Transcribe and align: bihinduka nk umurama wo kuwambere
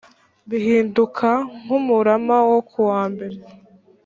bihinduka 0.49 1.27
nk 1.59 1.69
umurama 1.77 2.37
wo 2.49 2.59
kuwambere 2.69 3.37